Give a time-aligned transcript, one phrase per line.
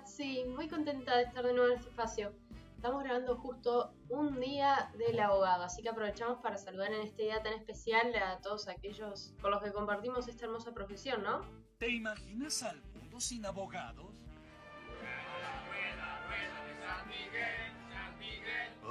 [0.00, 0.44] Yatsi.
[0.54, 2.32] Muy contenta de estar de nuevo en este espacio.
[2.76, 7.42] Estamos grabando justo un día del abogado, así que aprovechamos para saludar en este día
[7.42, 11.42] tan especial a todos aquellos con los que compartimos esta hermosa profesión, ¿no?
[11.78, 14.14] ¿Te imaginas al mundo sin abogados?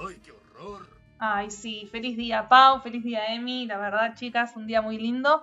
[0.02, 0.88] ¡Ay, qué horror!
[1.18, 5.42] Ay, sí, feliz día Pau, feliz día Emi, la verdad chicas, un día muy lindo.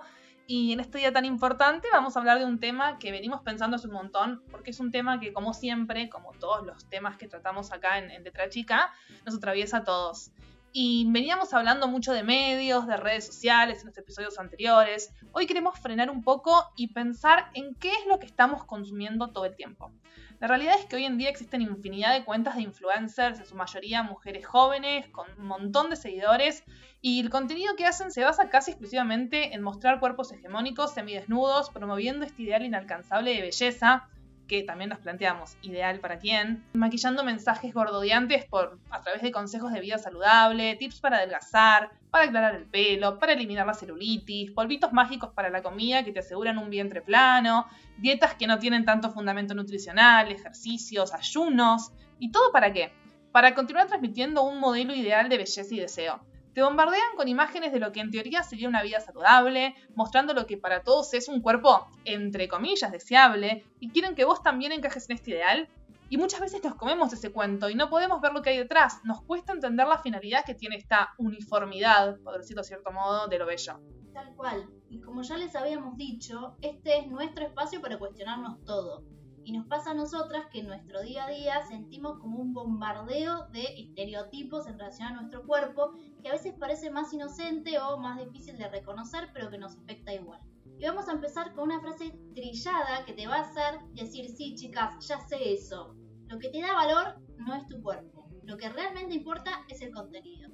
[0.49, 3.75] Y en este día tan importante vamos a hablar de un tema que venimos pensando
[3.75, 7.27] hace un montón, porque es un tema que como siempre, como todos los temas que
[7.27, 8.93] tratamos acá en, en Chica,
[9.25, 10.31] nos atraviesa a todos.
[10.71, 15.13] Y veníamos hablando mucho de medios, de redes sociales en los episodios anteriores.
[15.33, 19.43] Hoy queremos frenar un poco y pensar en qué es lo que estamos consumiendo todo
[19.43, 19.91] el tiempo.
[20.39, 23.55] La realidad es que hoy en día existen infinidad de cuentas de influencers, en su
[23.55, 26.63] mayoría mujeres jóvenes, con un montón de seguidores,
[27.01, 32.23] y el contenido que hacen se basa casi exclusivamente en mostrar cuerpos hegemónicos, semidesnudos, promoviendo
[32.23, 34.09] este ideal inalcanzable de belleza,
[34.47, 39.71] que también nos planteamos, ideal para quién, maquillando mensajes gordodiantes por, a través de consejos
[39.71, 44.93] de vida saludable, tips para adelgazar, para aclarar el pelo, para eliminar la celulitis, polvitos
[44.93, 49.11] mágicos para la comida que te aseguran un vientre plano, dietas que no tienen tanto
[49.11, 52.91] fundamento nutricional, ejercicios, ayunos, ¿y todo para qué?
[53.31, 56.21] Para continuar transmitiendo un modelo ideal de belleza y deseo
[56.57, 60.47] te bombardean con imágenes de lo que en teoría sería una vida saludable, mostrando lo
[60.47, 65.07] que para todos es un cuerpo, entre comillas, deseable, y quieren que vos también encajes
[65.07, 65.69] en este ideal.
[66.09, 69.01] Y muchas veces nos comemos ese cuento y no podemos ver lo que hay detrás.
[69.03, 73.37] Nos cuesta entender la finalidad que tiene esta uniformidad, por decirlo de cierto modo, de
[73.37, 73.79] lo bello.
[74.11, 74.67] Tal cual.
[74.89, 79.03] Y como ya les habíamos dicho, este es nuestro espacio para cuestionarnos todo
[79.47, 83.47] y nos pasa a nosotras que en nuestro día a día sentimos como un bombardeo
[83.53, 88.19] de estereotipos en relación a nuestro cuerpo que a veces parece más inocente o más
[88.19, 90.41] difícil de reconocer pero que nos afecta igual.
[90.77, 94.53] Y vamos a empezar con una frase trillada que te va a hacer decir, sí
[94.53, 95.95] chicas, ya sé eso.
[96.25, 98.27] Lo que te da valor no es tu cuerpo.
[98.43, 100.49] Lo que realmente importa es el contenido.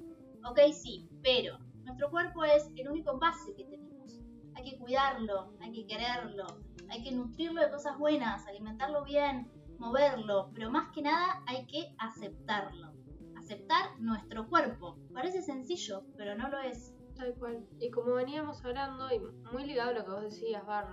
[0.48, 4.20] Ok, sí, pero nuestro cuerpo es el único base que tenemos.
[4.54, 6.46] Hay que cuidarlo, hay que quererlo,
[6.94, 11.92] hay que nutrirlo de cosas buenas, alimentarlo bien, moverlo, pero más que nada hay que
[11.98, 12.92] aceptarlo.
[13.36, 14.96] Aceptar nuestro cuerpo.
[15.12, 16.94] Parece sencillo, pero no lo es.
[17.16, 17.66] Tal cual.
[17.80, 19.18] Y como veníamos hablando, y
[19.52, 20.88] muy ligado a lo que vos decías, Bar,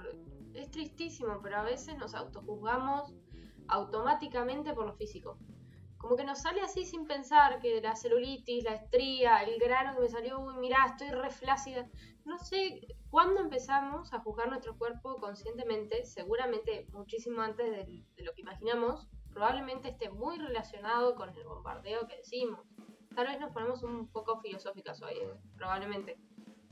[0.56, 3.14] es tristísimo, pero a veces nos autojuzgamos
[3.68, 5.38] automáticamente por lo físico.
[6.02, 10.02] Como que nos sale así sin pensar que la celulitis, la estría, el grano que
[10.02, 11.88] me salió, uy, mirá, estoy re flácida.
[12.26, 12.82] No sé
[13.12, 19.08] cuándo empezamos a juzgar nuestro cuerpo conscientemente, seguramente muchísimo antes de, de lo que imaginamos,
[19.32, 22.60] probablemente esté muy relacionado con el bombardeo que decimos.
[23.16, 26.18] Tal vez nos ponemos un poco filosóficas hoy, eh, probablemente.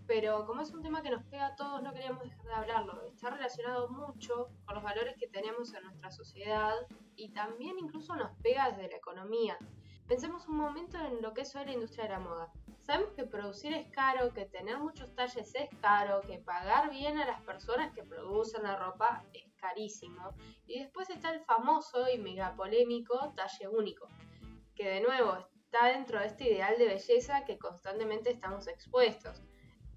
[0.10, 3.06] Pero como es un tema que nos pega a todos, no queríamos dejar de hablarlo.
[3.06, 6.74] Está relacionado mucho con los valores que tenemos en nuestra sociedad
[7.16, 9.60] y también incluso nos pega desde la economía.
[10.08, 12.52] Pensemos un momento en lo que es hoy la industria de la moda.
[12.80, 17.28] Sabemos que producir es caro, que tener muchos talles es caro, que pagar bien a
[17.28, 20.34] las personas que producen la ropa es carísimo.
[20.66, 24.08] Y después está el famoso y mega polémico talle único,
[24.74, 29.44] que de nuevo está dentro de este ideal de belleza que constantemente estamos expuestos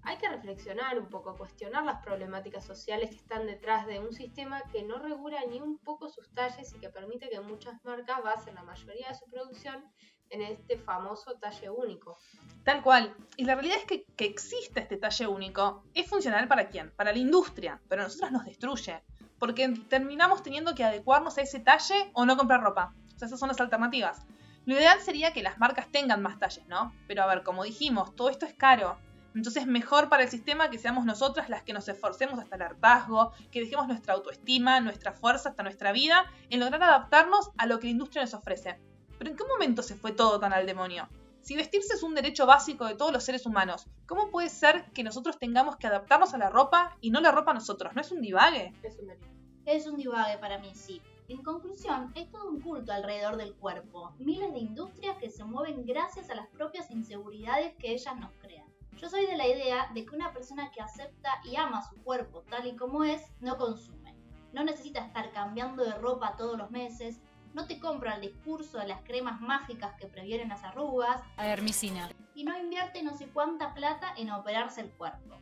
[0.05, 4.61] hay que reflexionar un poco, cuestionar las problemáticas sociales que están detrás de un sistema
[4.71, 8.55] que no regula ni un poco sus talles y que permite que muchas marcas basen
[8.55, 9.83] la mayoría de su producción
[10.29, 12.17] en este famoso talle único.
[12.63, 13.15] Tal cual.
[13.37, 16.91] Y la realidad es que, que existe este talle único es funcional para quién?
[16.91, 19.03] Para la industria, pero a nosotros nos destruye.
[19.39, 22.93] Porque terminamos teniendo que adecuarnos a ese talle o no comprar ropa.
[23.15, 24.25] O sea, esas son las alternativas.
[24.65, 26.93] Lo ideal sería que las marcas tengan más talles, ¿no?
[27.07, 28.97] Pero a ver, como dijimos, todo esto es caro
[29.35, 33.31] entonces mejor para el sistema que seamos nosotras las que nos esforcemos hasta el hartazgo,
[33.51, 37.87] que dejemos nuestra autoestima, nuestra fuerza, hasta nuestra vida, en lograr adaptarnos a lo que
[37.87, 38.79] la industria nos ofrece.
[39.17, 41.07] Pero ¿en qué momento se fue todo tan al demonio?
[41.41, 45.03] Si vestirse es un derecho básico de todos los seres humanos, ¿cómo puede ser que
[45.03, 47.93] nosotros tengamos que adaptarnos a la ropa y no la ropa a nosotros?
[47.95, 48.73] ¿No es un divague?
[48.81, 49.33] Es un divague.
[49.65, 51.01] Es un divague para mí, sí.
[51.27, 55.85] En conclusión, es todo un culto alrededor del cuerpo, miles de industrias que se mueven
[55.85, 58.72] gracias a las propias inseguridades que ellas nos crean.
[58.97, 62.43] Yo soy de la idea de que una persona que acepta y ama su cuerpo
[62.49, 64.15] tal y como es, no consume.
[64.53, 67.19] No necesita estar cambiando de ropa todos los meses,
[67.53, 72.09] no te compra el discurso de las cremas mágicas que previenen las arrugas, Hermicina.
[72.33, 75.37] y no invierte no sé cuánta plata en operarse el cuerpo.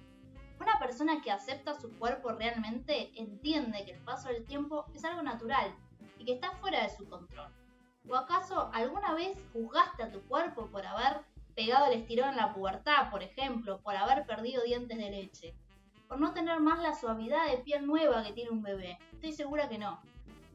[0.60, 5.24] Una persona que acepta su cuerpo realmente entiende que el paso del tiempo es algo
[5.24, 5.76] natural
[6.18, 7.52] y que está fuera de su control.
[8.10, 11.22] ¿O acaso alguna vez juzgaste a tu cuerpo por haber
[11.62, 15.54] pegado el estirón en la pubertad, por ejemplo, por haber perdido dientes de leche.
[16.08, 18.98] por no tener más la suavidad de piel nueva que tiene un bebé.
[19.14, 20.02] Estoy segura que no.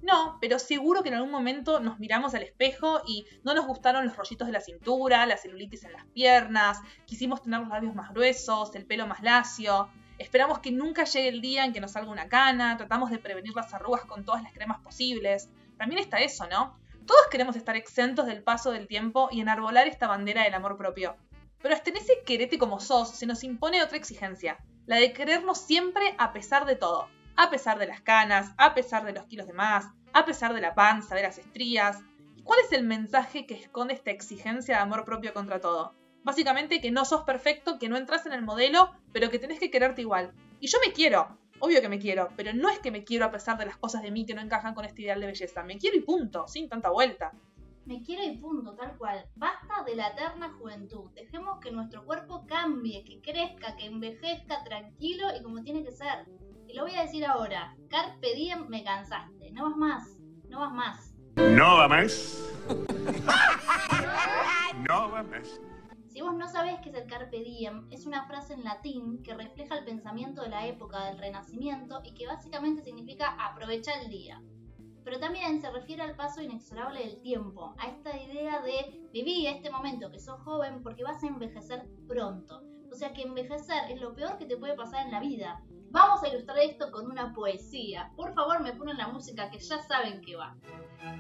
[0.03, 4.05] No, pero seguro que en algún momento nos miramos al espejo y no nos gustaron
[4.05, 8.11] los rollitos de la cintura, la celulitis en las piernas, quisimos tener los labios más
[8.11, 9.88] gruesos, el pelo más lacio.
[10.19, 13.55] Esperamos que nunca llegue el día en que nos salga una cana, tratamos de prevenir
[13.55, 15.49] las arrugas con todas las cremas posibles.
[15.79, 16.76] También está eso, ¿no?
[17.06, 21.17] Todos queremos estar exentos del paso del tiempo y enarbolar esta bandera del amor propio.
[21.62, 25.58] Pero hasta en ese querete como sos se nos impone otra exigencia, la de querernos
[25.58, 29.47] siempre a pesar de todo a pesar de las canas, a pesar de los kilos
[29.47, 31.99] de más, a pesar de la panza, de las estrías.
[32.35, 35.94] ¿Y cuál es el mensaje que esconde esta exigencia de amor propio contra todo?
[36.25, 39.70] Básicamente que no sos perfecto, que no entras en el modelo, pero que tenés que
[39.70, 40.32] quererte igual.
[40.61, 43.31] Y yo me quiero, obvio que me quiero, pero no es que me quiero a
[43.31, 45.62] pesar de las cosas de mí que no encajan con este ideal de belleza.
[45.62, 47.32] Me quiero y punto, sin tanta vuelta.
[47.85, 49.25] Me quiero y punto, tal cual.
[49.37, 51.11] Basta de la eterna juventud.
[51.14, 56.26] Dejemos que nuestro cuerpo cambie, que crezca, que envejezca tranquilo y como tiene que ser.
[56.67, 57.76] Y lo voy a decir ahora.
[57.88, 59.53] Carpe diem me cansaste.
[59.53, 60.19] No vas más.
[60.49, 61.14] No vas más.
[61.37, 62.43] No va más.
[64.88, 65.61] No va más.
[66.16, 69.34] Si vos no sabés qué es el carpe diem, es una frase en latín que
[69.34, 74.42] refleja el pensamiento de la época del Renacimiento y que básicamente significa aprovechar el día.
[75.04, 79.70] Pero también se refiere al paso inexorable del tiempo, a esta idea de vivir este
[79.70, 82.62] momento que sos joven porque vas a envejecer pronto.
[82.90, 85.62] O sea que envejecer es lo peor que te puede pasar en la vida.
[85.90, 88.10] Vamos a ilustrar esto con una poesía.
[88.16, 90.56] Por favor, me ponen la música que ya saben que va.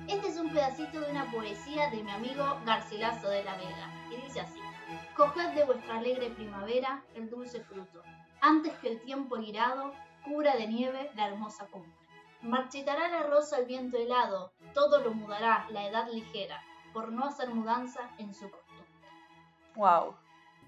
[0.08, 4.08] Este es un pedacito de una poesía de mi amigo Garcilaso de la Vega.
[4.10, 4.65] Y dice así.
[5.16, 8.02] Coged de vuestra alegre primavera el dulce fruto,
[8.42, 11.96] antes que el tiempo irado cubra de nieve la hermosa cumbre.
[12.42, 17.48] Marchitará la rosa el viento helado, todo lo mudará la edad ligera, por no hacer
[17.48, 18.86] mudanza en su costumbre.
[19.76, 20.16] Wow.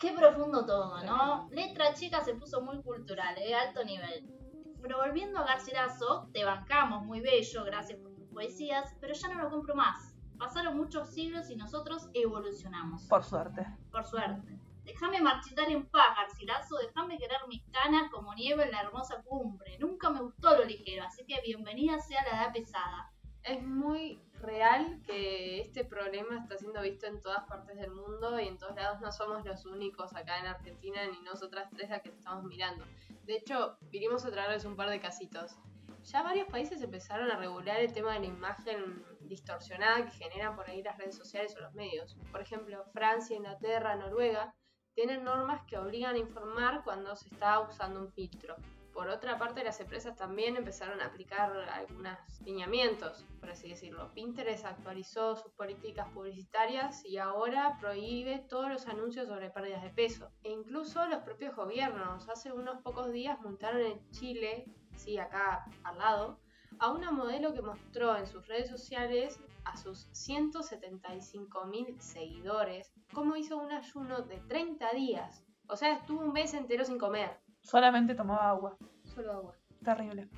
[0.01, 1.47] Qué profundo todo, ¿no?
[1.51, 3.55] Letra chica se puso muy cultural, ¿eh?
[3.55, 4.35] alto nivel.
[4.81, 9.43] Pero volviendo a Garcilaso, te bancamos, muy bello, gracias por tus poesías, pero ya no
[9.43, 10.18] lo compro más.
[10.39, 13.07] Pasaron muchos siglos y nosotros evolucionamos.
[13.09, 13.67] Por suerte.
[13.91, 14.59] Por suerte.
[14.85, 19.79] Déjame marchitar en paz, Garcilaso, déjame querer mis canas como nieve en la hermosa cumbre.
[19.79, 23.13] Nunca me gustó lo ligero, así que bienvenida sea la edad pesada.
[23.43, 28.49] Es muy real que este problema está siendo visto en todas partes del mundo y
[28.49, 32.09] en todos lados no somos los únicos acá en Argentina ni nosotras tres las que
[32.09, 32.85] estamos mirando.
[33.25, 35.57] De hecho, vinimos a traerles un par de casitos.
[36.05, 40.69] Ya varios países empezaron a regular el tema de la imagen distorsionada que generan por
[40.69, 42.17] ahí las redes sociales o los medios.
[42.31, 44.55] Por ejemplo, Francia, Inglaterra, Noruega
[44.95, 48.57] tienen normas que obligan a informar cuando se está usando un filtro.
[48.99, 54.13] Por otra parte, las empresas también empezaron a aplicar algunos lineamientos, por así decirlo.
[54.13, 60.33] Pinterest actualizó sus políticas publicitarias y ahora prohíbe todos los anuncios sobre pérdidas de peso.
[60.43, 62.29] E incluso los propios gobiernos.
[62.29, 64.65] Hace unos pocos días multaron en Chile,
[64.97, 66.41] sí, acá al lado,
[66.81, 73.37] a una modelo que mostró en sus redes sociales a sus 175 mil seguidores cómo
[73.37, 75.45] hizo un ayuno de 30 días.
[75.69, 77.39] O sea, estuvo un mes entero sin comer.
[77.61, 78.77] Solamente tomaba agua.
[79.05, 79.55] Solo agua.
[79.85, 80.29] Terrible.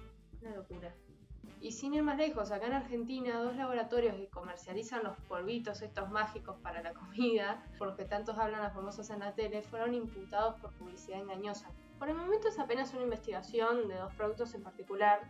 [0.40, 0.94] Una locura.
[1.60, 6.10] Y sin ir más lejos, acá en Argentina, dos laboratorios que comercializan los polvitos estos
[6.10, 9.93] mágicos para la comida, por los que tantos hablan las famosas en la tele, fueron
[9.93, 11.70] imputados por publicidad engañosa.
[11.98, 15.20] Por el momento es apenas una investigación de dos productos en particular.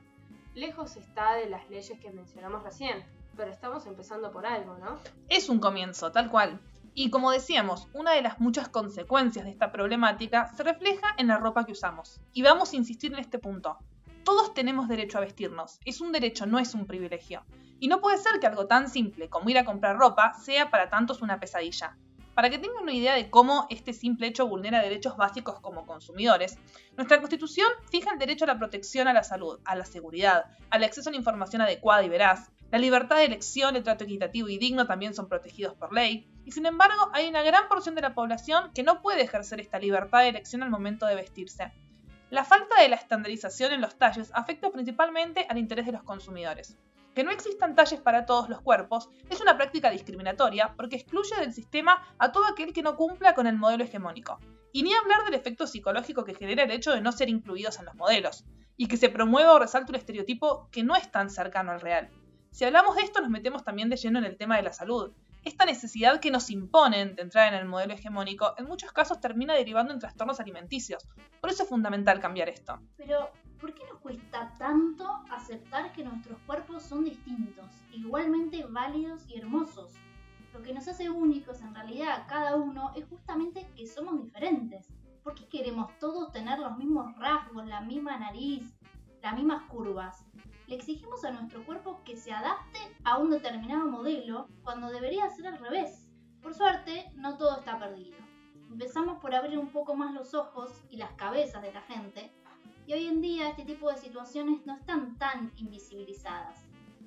[0.55, 3.05] Lejos está de las leyes que mencionamos recién,
[3.37, 4.99] pero estamos empezando por algo, ¿no?
[5.29, 6.59] Es un comienzo, tal cual.
[6.93, 11.39] Y como decíamos, una de las muchas consecuencias de esta problemática se refleja en la
[11.39, 12.21] ropa que usamos.
[12.33, 13.79] Y vamos a insistir en este punto.
[14.25, 15.79] Todos tenemos derecho a vestirnos.
[15.85, 17.45] Es un derecho, no es un privilegio.
[17.79, 20.91] Y no puede ser que algo tan simple como ir a comprar ropa sea para
[20.91, 21.97] tantos una pesadilla.
[22.41, 26.57] Para que tengan una idea de cómo este simple hecho vulnera derechos básicos como consumidores,
[26.97, 30.83] nuestra Constitución fija el derecho a la protección a la salud, a la seguridad, al
[30.83, 32.51] acceso a la información adecuada y veraz.
[32.71, 36.31] La libertad de elección, el trato equitativo y digno también son protegidos por ley.
[36.47, 39.79] Y sin embargo, hay una gran porción de la población que no puede ejercer esta
[39.79, 41.75] libertad de elección al momento de vestirse.
[42.31, 46.79] La falta de la estandarización en los talles afecta principalmente al interés de los consumidores.
[47.15, 51.53] Que no existan talles para todos los cuerpos es una práctica discriminatoria porque excluye del
[51.53, 54.39] sistema a todo aquel que no cumpla con el modelo hegemónico.
[54.73, 57.87] Y ni hablar del efecto psicológico que genera el hecho de no ser incluidos en
[57.87, 58.45] los modelos,
[58.77, 62.09] y que se promueva o resalte un estereotipo que no es tan cercano al real.
[62.51, 65.13] Si hablamos de esto nos metemos también de lleno en el tema de la salud,
[65.45, 69.55] esta necesidad que nos imponen de entrar en el modelo hegemónico en muchos casos termina
[69.55, 71.09] derivando en trastornos alimenticios.
[71.41, 72.79] Por eso es fundamental cambiar esto.
[72.97, 79.39] Pero, ¿por qué nos cuesta tanto aceptar que nuestros cuerpos son distintos, igualmente válidos y
[79.39, 79.95] hermosos?
[80.53, 84.89] Lo que nos hace únicos en realidad a cada uno es justamente que somos diferentes.
[85.23, 88.75] ¿Por qué queremos todos tener los mismos rasgos, la misma nariz,
[89.23, 90.25] las mismas curvas?
[90.71, 95.49] Le exigimos a nuestro cuerpo que se adapte a un determinado modelo cuando debería ser
[95.49, 96.09] al revés.
[96.41, 98.17] Por suerte, no todo está perdido.
[98.71, 102.31] Empezamos por abrir un poco más los ojos y las cabezas de la gente
[102.87, 106.65] y hoy en día este tipo de situaciones no están tan invisibilizadas.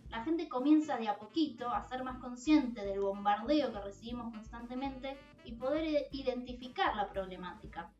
[0.09, 5.17] La gente comienza de a poquito a ser más consciente del bombardeo que recibimos constantemente
[5.45, 7.93] y poder identificar la problemática.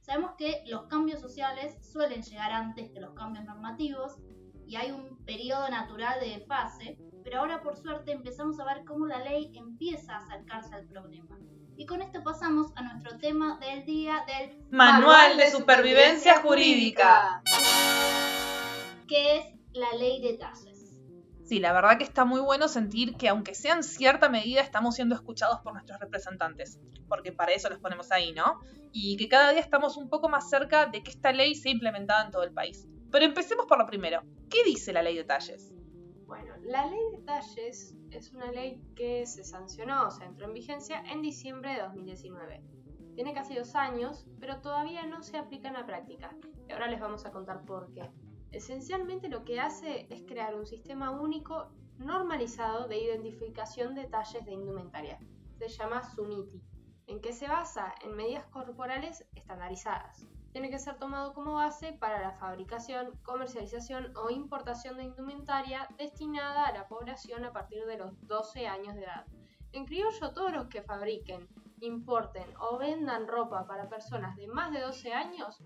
[0.00, 4.16] Sabemos que los cambios sociales suelen llegar antes que los cambios normativos
[4.70, 9.04] y hay un periodo natural de fase, pero ahora por suerte empezamos a ver cómo
[9.04, 11.36] la ley empieza a acercarse al problema.
[11.76, 17.42] Y con esto pasamos a nuestro tema del día del Manual de Supervivencia Jurídica.
[19.08, 21.02] que es la ley de talles.
[21.42, 24.94] Sí, la verdad que está muy bueno sentir que aunque sea en cierta medida estamos
[24.94, 28.60] siendo escuchados por nuestros representantes, porque para eso los ponemos ahí, ¿no?
[28.92, 32.24] Y que cada día estamos un poco más cerca de que esta ley sea implementada
[32.24, 32.86] en todo el país.
[33.10, 34.22] Pero empecemos por lo primero.
[34.48, 35.74] ¿Qué dice la ley de talles?
[36.26, 40.54] Bueno, la ley de talles es una ley que se sancionó, o sea, entró en
[40.54, 42.62] vigencia en diciembre de 2019.
[43.16, 46.36] Tiene casi dos años, pero todavía no se aplica en la práctica.
[46.68, 48.08] Y ahora les vamos a contar por qué.
[48.52, 54.52] Esencialmente lo que hace es crear un sistema único normalizado de identificación de talles de
[54.52, 55.18] indumentaria.
[55.58, 56.62] Se llama SUNITI,
[57.08, 62.20] en que se basa en medidas corporales estandarizadas tiene que ser tomado como base para
[62.20, 68.12] la fabricación, comercialización o importación de indumentaria destinada a la población a partir de los
[68.26, 69.26] 12 años de edad.
[69.72, 71.48] En criollo, todos los que fabriquen,
[71.80, 75.62] importen o vendan ropa para personas de más de 12 años,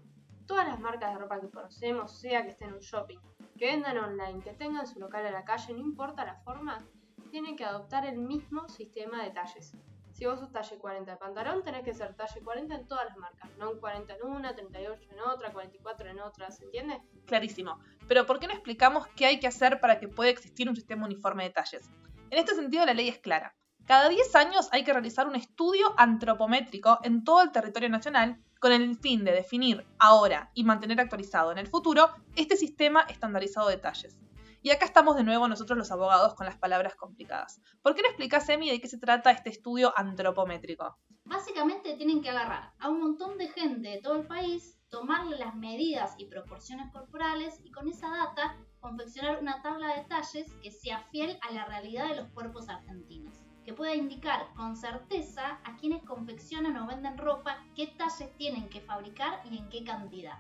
[0.47, 3.19] todas las marcas de ropa que conocemos, sea que estén en un shopping,
[3.57, 6.85] que vendan online, que tengan su local a la calle, no importa la forma,
[7.31, 9.75] tienen que adoptar el mismo sistema de talles.
[10.15, 13.17] Si vos sos talle 40 de pantalón, tenés que ser talle 40 en todas las
[13.17, 17.03] marcas, no un 40 en una, 38 en otra, 44 en otra, ¿se entiende?
[17.27, 17.81] Clarísimo.
[18.07, 21.05] Pero ¿por qué no explicamos qué hay que hacer para que pueda existir un sistema
[21.05, 21.91] uniforme de talles?
[22.31, 23.57] En este sentido, la ley es clara.
[23.87, 28.71] Cada 10 años hay que realizar un estudio antropométrico en todo el territorio nacional con
[28.71, 33.79] el fin de definir ahora y mantener actualizado en el futuro este sistema estandarizado de
[33.79, 34.17] talles.
[34.65, 37.61] Y acá estamos de nuevo nosotros los abogados con las palabras complicadas.
[37.83, 40.97] ¿Por qué no explicas, Emi, de qué se trata este estudio antropométrico?
[41.27, 45.55] Básicamente tienen que agarrar a un montón de gente de todo el país, tomarle las
[45.55, 51.01] medidas y proporciones corporales y con esa data confeccionar una tabla de talles que sea
[51.11, 53.35] fiel a la realidad de los cuerpos argentinos,
[53.67, 58.81] que pueda indicar con certeza a quienes confeccionan o venden ropa qué talles tienen que
[58.81, 60.39] fabricar y en qué cantidad.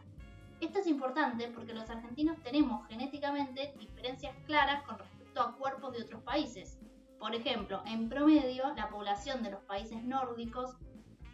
[0.64, 6.04] Esto es importante porque los argentinos tenemos genéticamente diferencias claras con respecto a cuerpos de
[6.04, 6.78] otros países.
[7.18, 10.74] Por ejemplo, en promedio, la población de los países nórdicos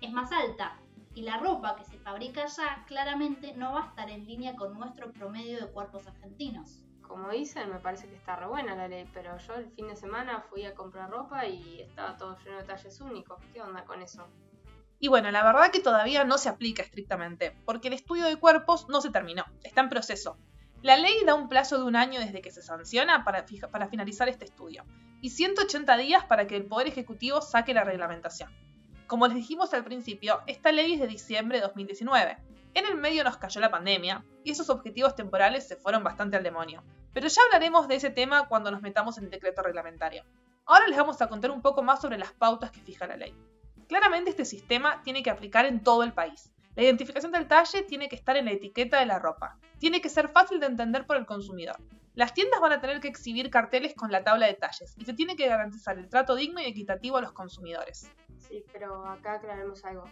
[0.01, 0.81] es más alta
[1.15, 4.77] y la ropa que se fabrica allá claramente no va a estar en línea con
[4.77, 6.83] nuestro promedio de cuerpos argentinos.
[7.01, 9.95] Como dicen, me parece que está re buena la ley, pero yo el fin de
[9.95, 13.41] semana fui a comprar ropa y estaba todo lleno de talles únicos.
[13.53, 14.27] ¿Qué onda con eso?
[15.03, 18.87] Y bueno, la verdad que todavía no se aplica estrictamente, porque el estudio de cuerpos
[18.91, 20.37] no se terminó, está en proceso.
[20.83, 24.29] La ley da un plazo de un año desde que se sanciona para, para finalizar
[24.29, 24.85] este estudio,
[25.23, 28.51] y 180 días para que el Poder Ejecutivo saque la reglamentación.
[29.07, 32.37] Como les dijimos al principio, esta ley es de diciembre de 2019.
[32.75, 36.43] En el medio nos cayó la pandemia, y esos objetivos temporales se fueron bastante al
[36.43, 36.85] demonio.
[37.15, 40.25] Pero ya hablaremos de ese tema cuando nos metamos en el decreto reglamentario.
[40.67, 43.35] Ahora les vamos a contar un poco más sobre las pautas que fija la ley.
[43.91, 46.53] Claramente este sistema tiene que aplicar en todo el país.
[46.77, 49.59] La identificación del talle tiene que estar en la etiqueta de la ropa.
[49.81, 51.75] Tiene que ser fácil de entender por el consumidor.
[52.15, 55.13] Las tiendas van a tener que exhibir carteles con la tabla de talles y se
[55.13, 58.09] tiene que garantizar el trato digno y equitativo a los consumidores.
[58.39, 60.05] Sí, pero acá aclaremos algo.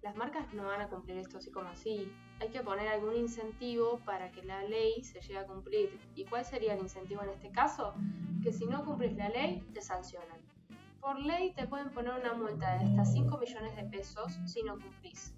[0.00, 2.10] Las marcas no van a cumplir esto así como así.
[2.40, 6.00] Hay que poner algún incentivo para que la ley se llegue a cumplir.
[6.14, 7.96] ¿Y cuál sería el incentivo en este caso?
[8.42, 10.45] Que si no cumplís la ley, te sancionan
[11.06, 14.72] por ley te pueden poner una multa de hasta 5 millones de pesos si no
[14.72, 15.36] cumplís.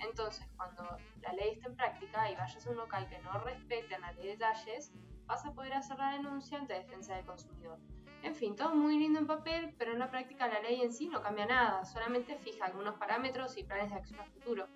[0.00, 0.82] Entonces, cuando
[1.20, 4.28] la ley esté en práctica y vayas a un local que no respete la ley
[4.28, 4.90] de detalles,
[5.26, 7.78] vas a poder hacer la denuncia ante defensa del consumidor.
[8.22, 11.06] En fin, todo muy lindo en papel, pero en la práctica la ley en sí
[11.06, 14.68] no cambia nada, solamente fija algunos parámetros y planes de acción a futuro.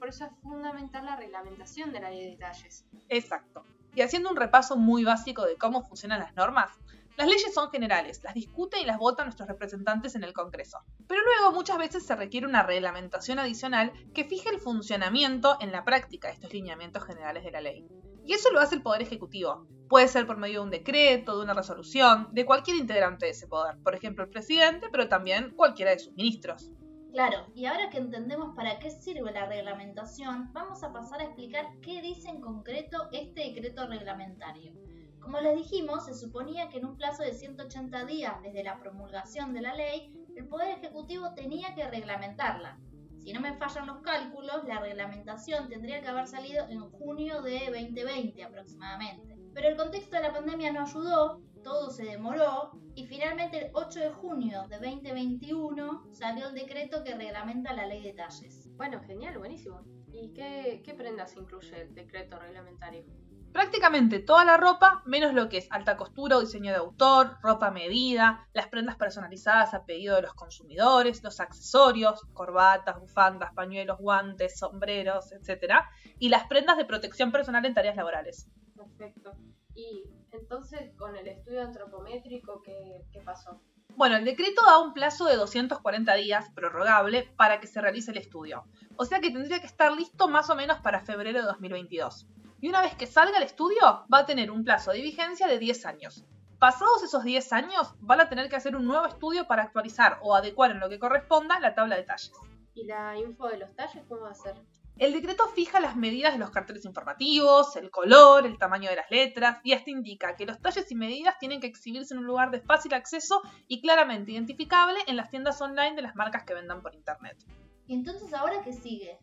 [0.00, 2.84] Por eso es fundamental la reglamentación de la ley de detalles.
[3.08, 3.62] Exacto.
[3.94, 6.76] Y haciendo un repaso muy básico de cómo funcionan las normas,
[7.16, 10.78] las leyes son generales, las discuten y las votan nuestros representantes en el Congreso.
[11.06, 15.84] Pero luego muchas veces se requiere una reglamentación adicional que fije el funcionamiento en la
[15.84, 17.86] práctica de estos lineamientos generales de la ley.
[18.24, 19.66] Y eso lo hace el Poder Ejecutivo.
[19.88, 23.46] Puede ser por medio de un decreto, de una resolución, de cualquier integrante de ese
[23.46, 26.70] poder, por ejemplo el presidente, pero también cualquiera de sus ministros.
[27.12, 31.66] Claro, y ahora que entendemos para qué sirve la reglamentación, vamos a pasar a explicar
[31.82, 34.72] qué dice en concreto este decreto reglamentario.
[35.22, 39.54] Como les dijimos, se suponía que en un plazo de 180 días desde la promulgación
[39.54, 42.78] de la ley, el Poder Ejecutivo tenía que reglamentarla.
[43.18, 47.66] Si no me fallan los cálculos, la reglamentación tendría que haber salido en junio de
[47.66, 49.38] 2020 aproximadamente.
[49.54, 54.00] Pero el contexto de la pandemia no ayudó todo se demoró y finalmente el 8
[54.00, 58.68] de junio de 2021 salió el decreto que reglamenta la ley de talles.
[58.76, 59.80] Bueno, genial, buenísimo.
[60.12, 63.04] ¿Y qué, qué prendas incluye el decreto reglamentario?
[63.52, 67.70] Prácticamente toda la ropa, menos lo que es alta costura o diseño de autor, ropa
[67.70, 74.58] medida, las prendas personalizadas a pedido de los consumidores, los accesorios, corbatas, bufandas, pañuelos, guantes,
[74.58, 75.74] sombreros, etc.
[76.18, 78.48] Y las prendas de protección personal en tareas laborales.
[78.74, 79.32] Perfecto.
[79.74, 83.60] Y entonces, con el estudio antropométrico, ¿qué, pasó?
[83.96, 88.16] Bueno, el decreto da un plazo de 240 días, prorrogable, para que se realice el
[88.16, 88.64] estudio.
[88.96, 92.26] O sea que tendría que estar listo más o menos para febrero de 2022.
[92.62, 95.58] Y una vez que salga el estudio, va a tener un plazo de vigencia de
[95.58, 96.24] 10 años.
[96.60, 100.36] Pasados esos 10 años, van a tener que hacer un nuevo estudio para actualizar o
[100.36, 102.30] adecuar en lo que corresponda la tabla de talles.
[102.74, 104.54] ¿Y la info de los talles cómo va a ser?
[104.96, 109.10] El decreto fija las medidas de los carteles informativos, el color, el tamaño de las
[109.10, 112.52] letras y hasta indica que los talles y medidas tienen que exhibirse en un lugar
[112.52, 116.80] de fácil acceso y claramente identificable en las tiendas online de las marcas que vendan
[116.80, 117.44] por internet.
[117.88, 119.18] ¿Y entonces ahora qué sigue?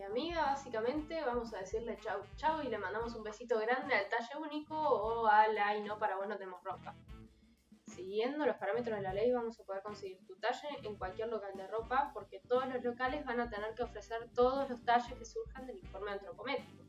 [0.00, 4.08] Mi amiga, básicamente, vamos a decirle chau chau y le mandamos un besito grande al
[4.08, 6.96] talle único o al ay no para vos no tenemos ropa
[7.84, 11.52] siguiendo los parámetros de la ley vamos a poder conseguir tu talle en cualquier local
[11.54, 15.24] de ropa porque todos los locales van a tener que ofrecer todos los talles que
[15.26, 16.82] surjan del informe antropométrico.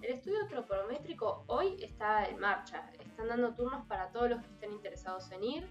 [0.00, 4.72] El estudio antropométrico hoy está en marcha, están dando turnos para todos los que estén
[4.72, 5.68] interesados en ir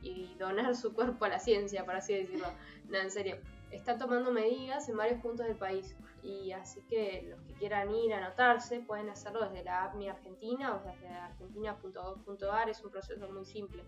[0.00, 2.46] y donar su cuerpo a la ciencia, por así decirlo.
[2.88, 3.36] No, en serio,
[3.74, 8.14] está tomando medidas en varios puntos del país y así que los que quieran ir
[8.14, 13.44] a anotarse pueden hacerlo desde la APMI Argentina o desde argentina.gov.ar, es un proceso muy
[13.44, 13.84] simple.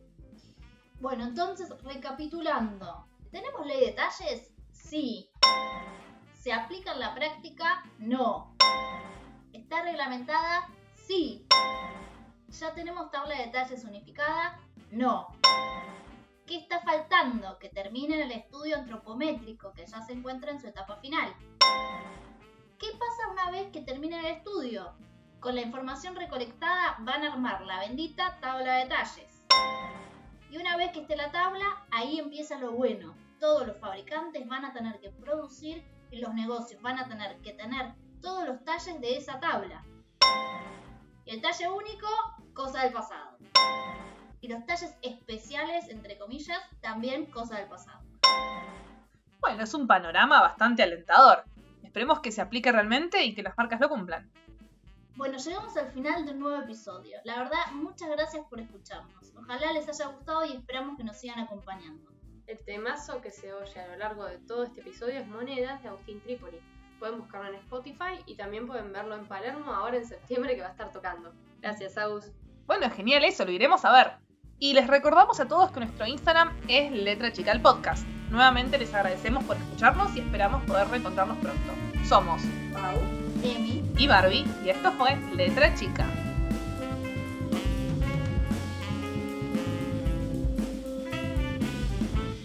[1.01, 3.07] Bueno, entonces, recapitulando.
[3.31, 4.53] ¿Tenemos ley de talles?
[4.73, 5.31] Sí.
[6.33, 7.85] ¿Se aplica en la práctica?
[7.99, 8.55] No.
[9.53, 10.69] ¿Está reglamentada?
[10.95, 11.47] Sí.
[12.49, 14.59] ¿Ya tenemos tabla de talles unificada?
[14.91, 15.29] No.
[16.47, 17.59] ¿Qué está faltando?
[17.59, 21.35] Que terminen el estudio antropométrico, que ya se encuentra en su etapa final.
[22.79, 24.95] ¿Qué pasa una vez que termine el estudio?
[25.41, 29.45] Con la información recolectada van a armar la bendita tabla de talles.
[30.49, 33.17] Y una vez que esté la tabla, ahí empieza lo bueno.
[33.41, 37.55] Todos los fabricantes van a tener que producir y los negocios van a tener que
[37.55, 39.85] tener todos los talles de esa tabla.
[41.25, 42.07] Y el talle único,
[42.55, 43.37] cosa del pasado.
[44.47, 47.99] Y los talles especiales, entre comillas, también cosa del pasado.
[49.41, 51.43] Bueno, es un panorama bastante alentador.
[51.83, 54.31] Esperemos que se aplique realmente y que las marcas lo cumplan.
[55.17, 57.19] Bueno, llegamos al final de un nuevo episodio.
[57.25, 59.33] La verdad, muchas gracias por escucharnos.
[59.37, 62.09] Ojalá les haya gustado y esperamos que nos sigan acompañando.
[62.47, 65.89] El temazo que se oye a lo largo de todo este episodio es Monedas de
[65.89, 66.61] Agustín Trípoli.
[67.01, 70.69] Pueden buscarlo en Spotify y también pueden verlo en Palermo ahora en septiembre que va
[70.69, 71.35] a estar tocando.
[71.61, 72.31] Gracias, Agus.
[72.69, 74.26] Bueno, genial eso, lo iremos a ver.
[74.59, 78.07] Y les recordamos a todos que nuestro Instagram es Letra Chica el Podcast.
[78.31, 81.73] Nuevamente les agradecemos por escucharnos y esperamos poder reencontrarnos pronto.
[82.09, 82.43] Somos
[82.73, 82.99] Pau,
[83.45, 86.07] Emi y Barbie y esto fue Letra Chica.